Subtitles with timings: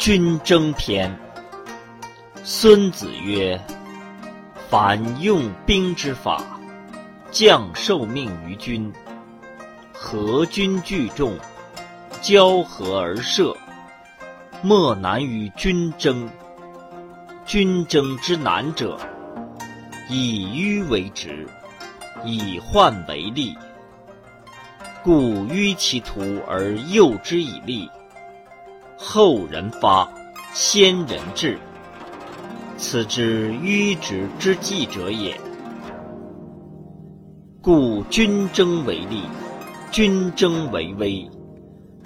[0.00, 1.14] 军争篇。
[2.42, 3.60] 孙子曰
[4.70, 6.42] ：“凡用兵之法，
[7.30, 8.90] 将受命于军，
[9.92, 11.36] 合军聚众，
[12.22, 13.54] 交合而射，
[14.62, 16.26] 莫难于军争。
[17.44, 18.98] 军争之难者，
[20.08, 21.46] 以迂为直，
[22.24, 23.54] 以患为利。
[25.02, 27.86] 故迂其途而诱之以利。”
[29.02, 30.06] 后人发，
[30.52, 31.58] 先人治，
[32.76, 35.40] 此之迂直之计者也。
[37.62, 39.22] 故军争为利，
[39.90, 41.28] 军争为威。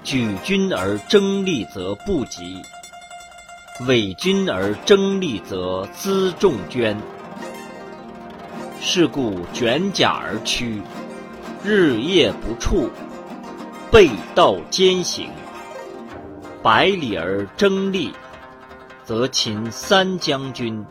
[0.04, 2.62] 举军而争利，则不及；
[3.88, 6.96] 委军而争利，则辎重捐。
[8.80, 10.80] 是故卷甲而趋，
[11.64, 12.88] 日夜不处，
[13.90, 15.28] 背道兼行。
[16.64, 18.10] 百里而争利，
[19.04, 20.82] 则秦三将军。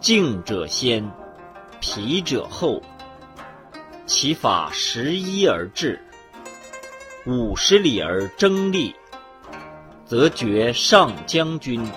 [0.00, 1.08] 静者先，
[1.78, 2.82] 疲者后。
[4.06, 6.04] 其法十一而至。
[7.26, 8.92] 五十里而争利，
[10.04, 11.88] 则绝上将军。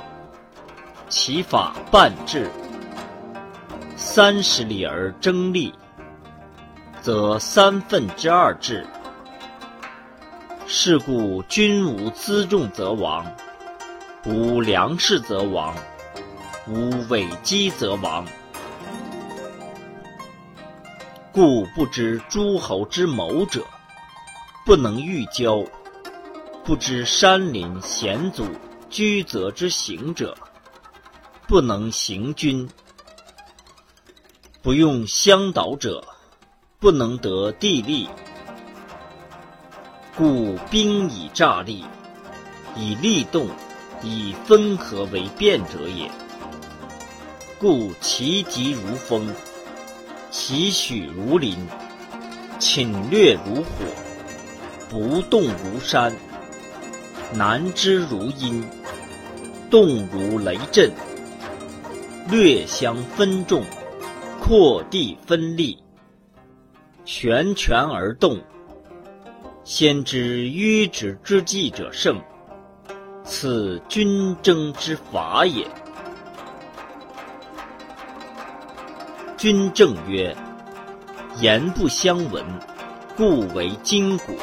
[1.10, 2.48] 其法半至。
[3.96, 5.74] 三十里而争利，
[7.02, 8.86] 则三分之二至。
[10.70, 13.26] 是故君无辎重则亡，
[14.26, 15.74] 无粮食则亡，
[16.68, 18.28] 无伪积则亡。
[21.32, 23.64] 故不知诸侯之谋者，
[24.66, 25.66] 不能御交；
[26.66, 28.46] 不知山林险阻
[28.90, 30.38] 居泽之行者，
[31.48, 32.68] 不能行军；
[34.62, 36.04] 不用乡导者，
[36.78, 38.10] 不能得地利。
[40.18, 41.86] 故兵以诈立，
[42.76, 43.48] 以利动，
[44.02, 46.10] 以分合为变者也。
[47.60, 49.32] 故其疾如风，
[50.32, 51.56] 其许如林，
[52.58, 53.86] 侵略如火，
[54.90, 56.12] 不动如山，
[57.32, 58.68] 难知如阴，
[59.70, 60.92] 动如雷震。
[62.28, 63.64] 略相分众，
[64.42, 65.78] 扩地分利，
[67.06, 68.42] 悬泉而动。
[69.70, 72.22] 先知迂直之计者胜，
[73.26, 75.68] 此军争之法也。
[79.36, 80.34] 军正曰：
[81.42, 82.46] 言不相闻，
[83.18, 84.36] 故为筋骨；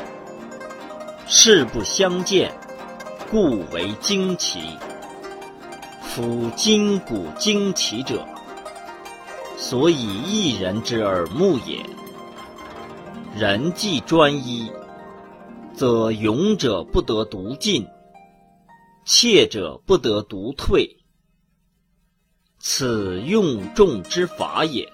[1.26, 2.52] 事不相见，
[3.30, 4.60] 故为惊奇。
[6.02, 8.22] 夫筋骨惊奇者，
[9.56, 11.82] 所以一人之耳目也。
[13.34, 14.70] 人既专一。
[15.76, 17.86] 则勇者不得独进，
[19.04, 20.96] 怯者不得独退。
[22.60, 24.90] 此用众之法也。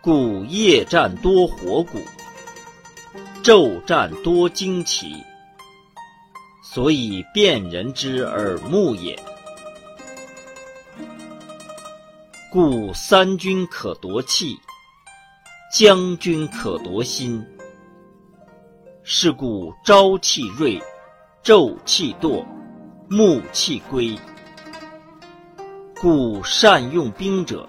[0.00, 1.98] 故夜战多火鼓，
[3.42, 5.12] 昼战多旌旗，
[6.62, 9.18] 所以辨人之耳目也。
[12.50, 14.56] 故三军可夺气，
[15.70, 17.44] 将军可夺心。
[19.10, 20.78] 是故朝气锐，
[21.42, 22.44] 昼气惰，
[23.08, 24.14] 暮气归。
[25.98, 27.66] 故善用兵者，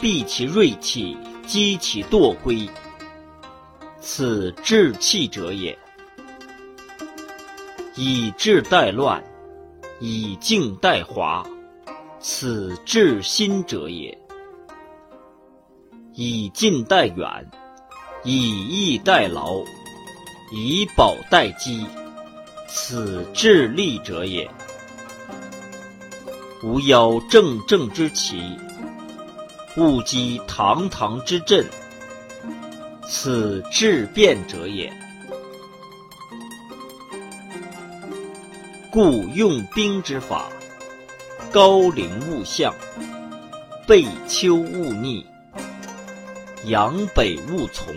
[0.00, 2.66] 避其锐气，击其惰归。
[4.00, 5.78] 此治气者也。
[7.94, 9.22] 以治代乱，
[10.00, 11.46] 以静代华，
[12.20, 14.16] 此治心者也。
[16.14, 17.50] 以近代远，
[18.24, 19.62] 以逸待劳。
[20.50, 21.86] 以保待机，
[22.66, 24.48] 此治利者也。
[26.62, 28.58] 吾邀正正之旗，
[29.76, 31.64] 勿击堂堂之阵，
[33.06, 34.92] 此治变者也。
[38.90, 40.48] 故用兵之法：
[41.52, 42.74] 高陵勿向，
[43.86, 45.24] 背丘勿逆，
[46.64, 47.94] 阳北勿从。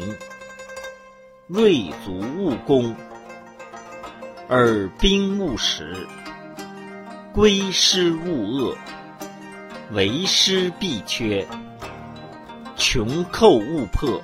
[1.54, 2.96] 锐足勿攻，
[4.48, 6.08] 而兵勿食，
[7.34, 8.76] 归师勿遏，
[9.92, 11.46] 为师必缺，
[12.78, 14.22] 穷寇勿迫。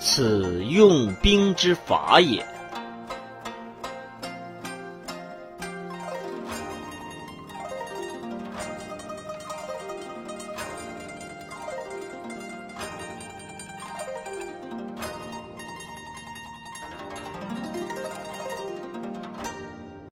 [0.00, 2.44] 此用兵之法也。